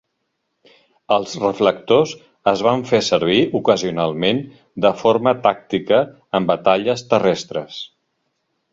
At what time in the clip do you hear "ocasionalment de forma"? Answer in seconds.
3.61-5.37